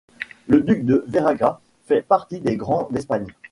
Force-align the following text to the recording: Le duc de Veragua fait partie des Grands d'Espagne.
Le 0.47 0.61
duc 0.63 0.83
de 0.83 1.05
Veragua 1.07 1.61
fait 1.85 2.01
partie 2.01 2.39
des 2.39 2.57
Grands 2.57 2.87
d'Espagne. 2.89 3.27